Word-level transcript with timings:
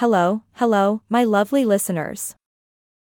Hello, 0.00 0.42
hello, 0.56 1.00
my 1.08 1.24
lovely 1.24 1.64
listeners. 1.64 2.34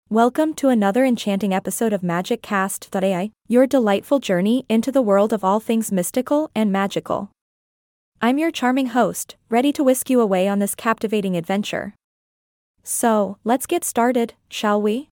Welcome 0.10 0.54
to 0.56 0.68
another 0.68 1.06
enchanting 1.06 1.54
episode 1.54 1.94
of 1.94 2.02
MagicCast.ai, 2.02 3.32
your 3.48 3.66
delightful 3.66 4.20
journey 4.20 4.66
into 4.68 4.92
the 4.92 5.02
world 5.02 5.32
of 5.32 5.46
all 5.46 5.62
things 5.62 5.94
mystical 5.94 6.52
and 6.54 6.74
magical. 6.74 7.32
I'm 8.22 8.38
your 8.38 8.52
charming 8.52 8.88
host, 8.88 9.38
ready 9.50 9.72
to 9.72 9.82
whisk 9.82 10.10
you 10.10 10.20
away 10.20 10.46
on 10.50 10.60
this 10.60 10.76
captivating 10.76 11.38
adventure. 11.38 11.94
So, 12.84 13.38
let's 13.46 13.66
get 13.66 13.86
started, 13.86 14.34
shall 14.50 14.82
we? 14.82 15.08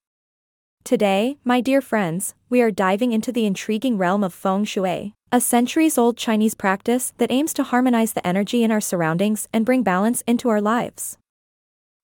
Today, 0.84 1.38
my 1.46 1.62
dear 1.62 1.80
friends, 1.80 2.36
we 2.50 2.62
are 2.62 2.70
diving 2.70 3.14
into 3.14 3.32
the 3.32 3.46
intriguing 3.46 3.98
realm 3.98 4.26
of 4.26 4.34
feng 4.34 4.66
shui, 4.66 5.14
a 5.32 5.40
centuries 5.40 5.98
old 5.98 6.18
Chinese 6.18 6.54
practice 6.54 7.14
that 7.18 7.32
aims 7.32 7.54
to 7.54 7.64
harmonize 7.64 8.12
the 8.12 8.28
energy 8.28 8.62
in 8.62 8.72
our 8.72 8.82
surroundings 8.82 9.48
and 9.54 9.66
bring 9.66 9.84
balance 9.84 10.22
into 10.28 10.50
our 10.50 10.60
lives. 10.60 11.18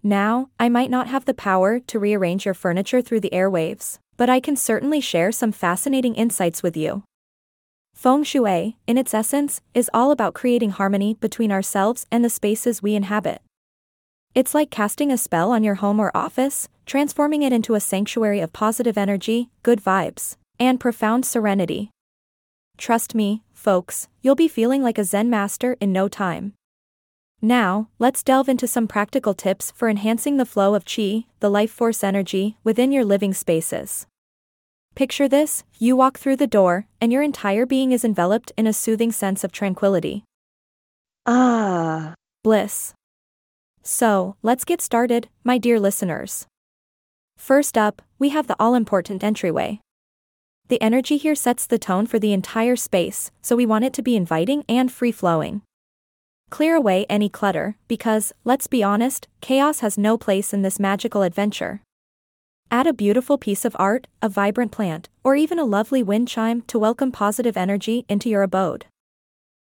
Now, 0.08 0.50
I 0.58 0.70
might 0.70 0.90
not 0.90 1.08
have 1.08 1.26
the 1.26 1.34
power 1.34 1.82
to 1.82 2.00
rearrange 2.00 2.46
your 2.46 2.54
furniture 2.54 3.02
through 3.02 3.20
the 3.20 3.30
airwaves, 3.34 4.00
but 4.16 4.30
I 4.30 4.40
can 4.40 4.56
certainly 4.56 5.02
share 5.02 5.34
some 5.34 5.52
fascinating 5.52 6.16
insights 6.16 6.64
with 6.64 6.78
you. 6.78 7.04
Feng 7.94 8.24
Shui, 8.24 8.78
in 8.88 8.98
its 8.98 9.14
essence, 9.14 9.60
is 9.74 9.92
all 9.94 10.12
about 10.12 10.34
creating 10.34 10.70
harmony 10.70 11.16
between 11.16 11.52
ourselves 11.52 12.06
and 12.10 12.24
the 12.24 12.30
spaces 12.30 12.82
we 12.82 12.96
inhabit. 12.96 13.42
It's 14.34 14.56
like 14.56 14.70
casting 14.72 15.12
a 15.12 15.18
spell 15.18 15.52
on 15.52 15.62
your 15.62 15.76
home 15.76 16.00
or 16.00 16.16
office, 16.16 16.70
transforming 16.86 17.42
it 17.42 17.52
into 17.52 17.76
a 17.76 17.82
sanctuary 17.82 18.40
of 18.40 18.54
positive 18.54 18.98
energy, 18.98 19.50
good 19.62 19.84
vibes, 19.84 20.38
and 20.58 20.80
profound 20.80 21.26
serenity. 21.26 21.92
Trust 22.78 23.14
me, 23.14 23.44
folks, 23.52 24.08
you'll 24.22 24.36
be 24.36 24.48
feeling 24.48 24.82
like 24.82 24.98
a 24.98 25.04
Zen 25.04 25.30
master 25.30 25.76
in 25.82 25.92
no 25.92 26.08
time. 26.08 26.54
Now, 27.42 27.90
let's 28.00 28.24
delve 28.24 28.50
into 28.50 28.66
some 28.66 28.88
practical 28.88 29.36
tips 29.36 29.72
for 29.76 29.90
enhancing 29.90 30.38
the 30.38 30.46
flow 30.46 30.74
of 30.74 30.86
qi, 30.86 31.26
the 31.40 31.50
life 31.50 31.72
force 31.72 32.04
energy, 32.04 32.58
within 32.64 32.92
your 32.92 33.06
living 33.06 33.34
spaces. 33.34 34.08
Picture 34.96 35.28
this 35.28 35.64
you 35.78 35.96
walk 35.96 36.18
through 36.18 36.38
the 36.38 36.48
door, 36.48 36.88
and 37.00 37.14
your 37.14 37.22
entire 37.22 37.68
being 37.68 37.92
is 37.92 38.04
enveloped 38.04 38.52
in 38.58 38.66
a 38.66 38.74
soothing 38.74 39.12
sense 39.12 39.44
of 39.44 39.52
tranquility. 39.52 40.24
Ah, 41.28 42.16
Bliss. 42.44 42.94
So, 43.84 44.36
let's 44.42 44.66
get 44.66 44.82
started, 44.82 45.30
my 45.44 45.60
dear 45.60 45.80
listeners. 45.80 46.48
First 47.38 47.78
up, 47.78 48.02
we 48.18 48.30
have 48.30 48.48
the 48.48 48.56
all 48.60 48.74
important 48.74 49.24
entryway. 49.24 49.80
The 50.70 50.82
energy 50.82 51.18
here 51.18 51.36
sets 51.36 51.68
the 51.68 51.78
tone 51.78 52.08
for 52.08 52.18
the 52.18 52.34
entire 52.34 52.76
space, 52.76 53.30
so 53.44 53.56
we 53.56 53.68
want 53.68 53.86
it 53.86 53.94
to 53.94 54.02
be 54.02 54.16
inviting 54.16 54.66
and 54.68 54.92
free 54.92 55.12
flowing. 55.12 55.62
Clear 56.50 56.76
away 56.76 57.06
any 57.10 57.28
clutter, 57.30 57.76
because, 57.88 58.32
let's 58.46 58.68
be 58.68 58.82
honest, 58.82 59.28
chaos 59.42 59.82
has 59.82 59.98
no 59.98 60.18
place 60.18 60.54
in 60.54 60.62
this 60.62 60.80
magical 60.80 61.22
adventure. 61.22 61.82
Add 62.72 62.88
a 62.88 62.94
beautiful 62.94 63.38
piece 63.38 63.66
of 63.66 63.76
art, 63.80 64.08
a 64.22 64.30
vibrant 64.30 64.72
plant, 64.72 65.10
or 65.24 65.36
even 65.36 65.60
a 65.60 65.66
lovely 65.66 66.02
wind 66.02 66.28
chime 66.28 66.62
to 66.64 66.80
welcome 66.80 67.12
positive 67.12 67.58
energy 67.58 68.06
into 68.08 68.30
your 68.30 68.44
abode. 68.44 68.86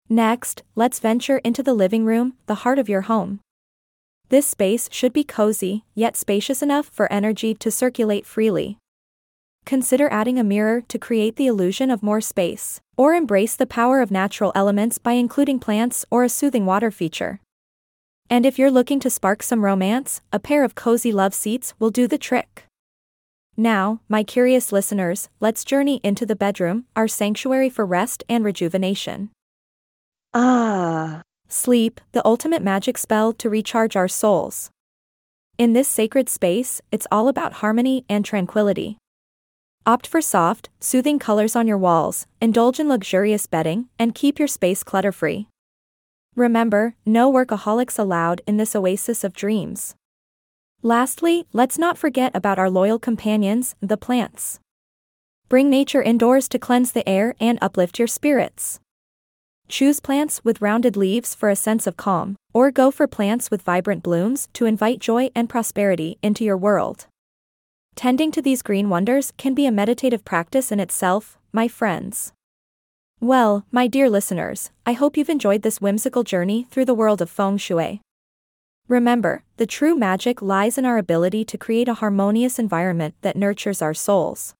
Next, 0.07 0.63
let's 0.75 0.99
venture 0.99 1.37
into 1.39 1.61
the 1.61 1.73
living 1.73 2.05
room, 2.05 2.33
the 2.47 2.55
heart 2.55 2.79
of 2.79 2.89
your 2.89 3.01
home. 3.01 3.41
This 4.29 4.47
space 4.47 4.89
should 4.91 5.13
be 5.13 5.23
cozy, 5.23 5.83
yet 5.95 6.15
spacious 6.15 6.61
enough 6.61 6.87
for 6.87 7.11
energy 7.11 7.53
to 7.55 7.71
circulate 7.71 8.25
freely. 8.25 8.77
Consider 9.69 10.11
adding 10.11 10.39
a 10.39 10.43
mirror 10.43 10.81
to 10.87 10.97
create 10.97 11.35
the 11.35 11.45
illusion 11.45 11.91
of 11.91 12.01
more 12.01 12.21
space, 12.21 12.81
or 12.97 13.13
embrace 13.13 13.55
the 13.55 13.67
power 13.67 14.01
of 14.01 14.09
natural 14.09 14.51
elements 14.55 14.97
by 14.97 15.11
including 15.11 15.59
plants 15.59 16.03
or 16.09 16.23
a 16.23 16.27
soothing 16.27 16.65
water 16.65 16.89
feature. 16.89 17.39
And 18.31 18.47
if 18.47 18.57
you're 18.57 18.71
looking 18.71 18.99
to 19.01 19.11
spark 19.11 19.43
some 19.43 19.63
romance, 19.63 20.21
a 20.33 20.39
pair 20.39 20.63
of 20.63 20.73
cozy 20.73 21.11
love 21.11 21.35
seats 21.35 21.75
will 21.77 21.91
do 21.91 22.07
the 22.07 22.17
trick. 22.17 22.63
Now, 23.55 24.01
my 24.09 24.23
curious 24.23 24.71
listeners, 24.71 25.29
let's 25.39 25.63
journey 25.63 26.01
into 26.03 26.25
the 26.25 26.35
bedroom, 26.35 26.85
our 26.95 27.07
sanctuary 27.07 27.69
for 27.69 27.85
rest 27.85 28.23
and 28.27 28.43
rejuvenation. 28.43 29.29
ah, 30.33 31.21
Sleep, 31.47 32.01
the 32.13 32.25
ultimate 32.25 32.63
magic 32.63 32.97
spell 32.97 33.33
to 33.33 33.51
recharge 33.51 33.95
our 33.95 34.07
souls. 34.07 34.71
In 35.59 35.73
this 35.73 35.87
sacred 35.87 36.27
space, 36.27 36.81
it's 36.91 37.05
all 37.11 37.27
about 37.27 37.61
harmony 37.61 38.03
and 38.09 38.25
tranquility. 38.25 38.97
Opt 39.85 40.05
for 40.05 40.21
soft, 40.21 40.69
soothing 40.79 41.17
colors 41.17 41.55
on 41.55 41.67
your 41.67 41.77
walls, 41.77 42.27
indulge 42.41 42.79
in 42.79 42.87
luxurious 42.87 43.47
bedding, 43.47 43.87
and 43.97 44.13
keep 44.13 44.37
your 44.37 44.47
space 44.47 44.83
clutter 44.83 45.11
free. 45.11 45.47
Remember, 46.35 46.95
no 47.05 47.31
workaholics 47.31 47.97
allowed 47.97 48.41
in 48.45 48.57
this 48.57 48.75
oasis 48.75 49.23
of 49.23 49.33
dreams. 49.33 49.95
Lastly, 50.81 51.45
let's 51.53 51.77
not 51.77 51.97
forget 51.97 52.35
about 52.35 52.59
our 52.59 52.69
loyal 52.69 52.99
companions, 52.99 53.75
the 53.81 53.97
plants. 53.97 54.59
Bring 55.49 55.69
nature 55.69 56.01
indoors 56.01 56.47
to 56.49 56.59
cleanse 56.59 56.91
the 56.91 57.07
air 57.09 57.33
and 57.39 57.57
uplift 57.61 57.97
your 57.97 58.07
spirits. 58.07 58.79
Choose 59.67 59.99
plants 59.99 60.43
with 60.43 60.61
rounded 60.61 60.95
leaves 60.95 61.33
for 61.35 61.49
a 61.49 61.55
sense 61.55 61.87
of 61.87 61.97
calm, 61.97 62.35
or 62.53 62.71
go 62.71 62.91
for 62.91 63.07
plants 63.07 63.49
with 63.49 63.63
vibrant 63.63 64.03
blooms 64.03 64.47
to 64.53 64.65
invite 64.65 64.99
joy 64.99 65.29
and 65.35 65.49
prosperity 65.49 66.17
into 66.21 66.43
your 66.43 66.57
world. 66.57 67.07
Tending 67.99 68.31
to 68.31 68.41
these 68.41 68.61
green 68.61 68.87
wonders 68.87 69.33
can 69.35 69.53
be 69.53 69.65
a 69.65 69.73
meditative 69.73 70.23
practice 70.23 70.71
in 70.71 70.79
itself, 70.79 71.37
my 71.51 71.67
friends. 71.67 72.31
Well, 73.19 73.65
my 73.73 73.87
dear 73.87 74.09
listeners, 74.09 74.71
I 74.85 74.93
hope 74.93 75.17
you've 75.17 75.27
enjoyed 75.27 75.63
this 75.63 75.81
whimsical 75.81 76.23
journey 76.23 76.65
through 76.71 76.85
the 76.85 76.93
world 76.93 77.21
of 77.21 77.29
feng 77.29 77.57
shui. 77.57 77.99
Remember, 78.87 79.43
the 79.57 79.67
true 79.67 79.97
magic 79.97 80.41
lies 80.41 80.77
in 80.77 80.85
our 80.85 80.97
ability 80.97 81.43
to 81.43 81.57
create 81.57 81.89
a 81.89 81.95
harmonious 81.95 82.57
environment 82.57 83.15
that 83.19 83.35
nurtures 83.35 83.81
our 83.81 83.93
souls. 83.93 84.53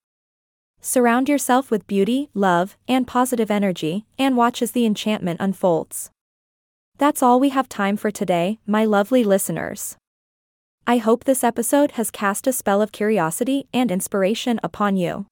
Surround 0.81 1.29
yourself 1.29 1.71
with 1.71 1.87
beauty, 1.87 2.29
love, 2.33 2.75
and 2.89 3.07
positive 3.07 3.49
energy, 3.49 4.05
and 4.17 4.35
watch 4.35 4.61
as 4.61 4.71
the 4.71 4.85
enchantment 4.85 5.39
unfolds. 5.39 6.11
That's 6.97 7.23
all 7.23 7.39
we 7.39 7.51
have 7.55 7.69
time 7.69 7.95
for 7.95 8.11
today, 8.11 8.59
my 8.67 8.83
lovely 8.83 9.23
listeners. 9.23 9.95
I 10.89 10.97
hope 10.97 11.25
this 11.25 11.43
episode 11.43 11.91
has 11.91 12.09
cast 12.09 12.47
a 12.47 12.51
spell 12.51 12.81
of 12.81 12.91
curiosity 12.91 13.67
and 13.71 13.91
inspiration 13.91 14.59
upon 14.63 14.97
you. 14.97 15.27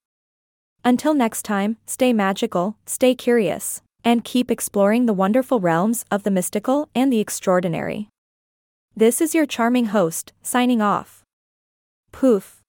Until 0.86 1.16
next 1.16 1.42
time, 1.42 1.78
stay 1.88 2.14
magical, 2.14 2.78
stay 2.86 3.16
curious, 3.16 3.82
and 4.04 4.24
keep 4.24 4.52
exploring 4.52 5.08
the 5.08 5.16
wonderful 5.16 5.60
realms 5.60 6.06
of 6.12 6.22
the 6.22 6.30
mystical 6.30 6.90
and 6.94 7.12
the 7.12 7.20
extraordinary. 7.20 8.08
This 8.96 9.20
is 9.20 9.34
your 9.34 9.48
charming 9.48 9.86
host, 9.88 10.32
signing 10.44 10.80
off. 10.80 11.24
Poof. 12.12 12.62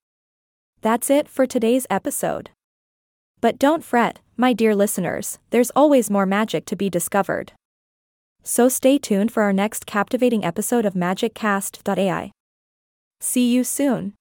That's 0.81 1.11
it 1.11 1.29
for 1.29 1.45
today's 1.47 1.87
episode. 1.91 2.49
But 3.43 3.59
don't 3.59 3.85
fret, 3.85 4.21
my 4.39 4.55
dear 4.55 4.75
listeners, 4.75 5.39
there's 5.51 5.73
always 5.77 6.09
more 6.09 6.25
magic 6.25 6.65
to 6.65 6.75
be 6.75 6.89
discovered. 6.89 7.53
So 8.43 8.71
stay 8.71 8.97
tuned 8.97 9.31
for 9.31 9.43
our 9.43 9.53
next 9.53 9.85
captivating 9.85 10.43
episode 10.43 10.87
of 10.87 10.95
MagicCast.ai. 10.95 12.33
See 13.21 13.53
you 13.53 13.65
soon. 13.65 14.19